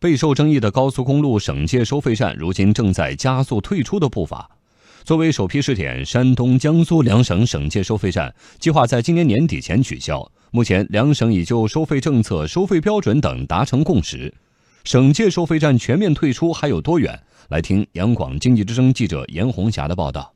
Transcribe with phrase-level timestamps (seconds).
[0.00, 4.48] 备受争议的高速公路省界收费站，如今正在加速退出的步伐。
[5.02, 10.30] 作为首批试点，山东、江苏两省省界收费站计划在今年年底前取消。
[10.52, 14.32] 目前，两省已就收费政策、收费标准等达成共识。
[14.84, 17.20] 省界收费站全面退出还有多远？
[17.48, 20.32] 来听央广经济之声记者严红霞的报道。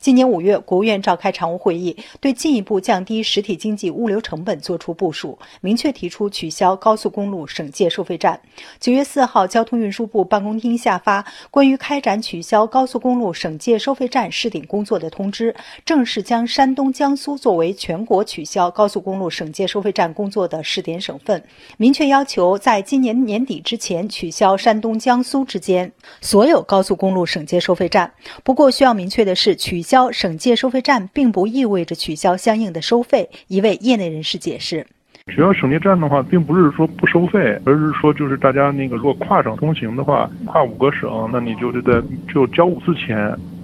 [0.00, 8.40] 今年五月，国务院召开常务会议，对进一步降低实体经济物流成本作出部署，明确提出取消高速公路省界收费站。
[8.78, 21.42] 九月四号，交通运输部办公厅下发关于开展取消高速公路省界收费站试点工作的通知，正式将山东、江苏作为全国取消高速公路省界收费站工作的试点省份，
[21.76, 25.90] 明确要求在今年年底之前取消山东、江苏之间
[26.20, 28.12] 所有高速公路省界收费站。
[28.44, 33.30] 不过，需要明确的是，取消省界收费站并不意味着取消相应的收费。
[33.46, 34.86] 一位业内人士解释
[35.32, 43.16] ：“取消省界站的话，并不是说不收费，而是说就是大家那个如果跨省通行的话，跨五个省，那你就得在就交五次钱。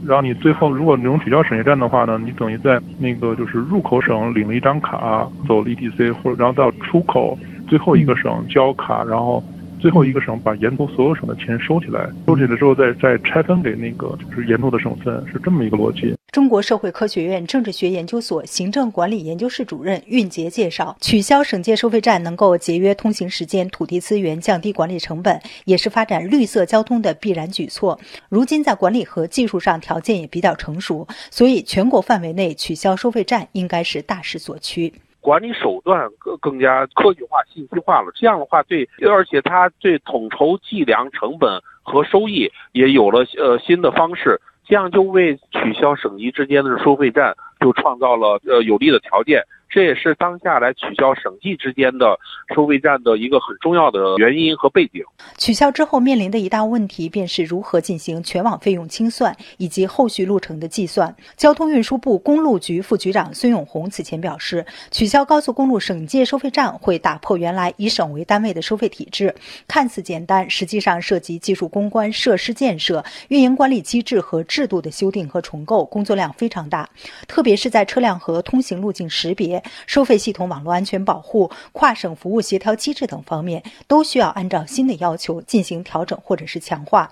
[0.07, 9.45] 然后你最后如果能取消省界站的话呢，你等于在那个就是入口省领了一张卡，走了 ETC 或者然后到出口最后一个省交卡，然后。”
[9.81, 16.17] 最后一个省把沿途所有省的钱收起来，收起来之后再再拆分给那个就是沿途的省份，是这么一个逻辑。
[16.35, 28.01] 中国社会科学院政治学研究所行政管理研究室主任运杰介绍，取消省界收费站能够节约通行时间、土地资源，降低管理成本，也是发展绿色交通的必然举措。
[28.29, 34.93] 如今在管理和技术上条件也比较成熟，所以全国范围内取消收费站应该是大势所趋。
[35.21, 49.43] 管理手段更更加科学化、信息化了，这样的话对，而且它对统筹计量成本和收益也有了呃新的方式，这样就为取消省级之间的收费站就创造了呃有利的条件。
[49.75, 52.17] 这也是当下来取消省际之间的
[52.55, 55.03] 收费站的一个很重要的原因和背景。
[55.36, 61.12] 取消之后面临的一大问题便是如何进行全网费用清算以及后续路程的计算。
[61.36, 69.34] 交通运输部公路局副局长孙永红此前表示，取消高速公路省界收费站会打破原来以省为单位的收费体制，
[69.67, 76.89] 看似简单，实际上涉及技术攻关、设施建设、运营管理机制和制度的修订和重构，工作量非常大，
[77.27, 79.61] 特别是在车辆和通行路径识别。
[79.86, 87.11] 收费系统网络安全保护、跨省服务协调机制等方面，都需要按照新的要求进行调整或者是强化。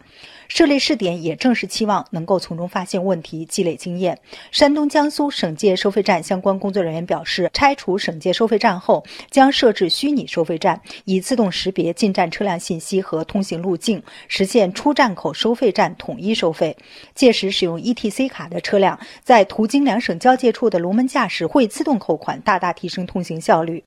[0.49, 4.19] 设立试点也正是期望能够从中发现问题、积累经验。
[4.51, 16.77] 山东、江苏省界收费站相关工作人员表示，拆除省界收费站后，将设置虚拟收费站，以自动识别进站车辆信息和通行路径，实现出站口收费站统一收费。
[17.15, 23.83] 届时，使用 ETC 卡的车辆在途经两省交界处的龙门架时，会自动扣款，大大提升通行效率。